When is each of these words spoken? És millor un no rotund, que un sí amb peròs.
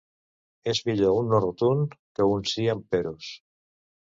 És 0.71 0.81
millor 0.87 1.17
un 1.19 1.29
no 1.33 1.41
rotund, 1.43 1.93
que 2.19 2.27
un 2.37 2.49
sí 2.53 2.67
amb 2.77 2.89
peròs. 2.97 3.29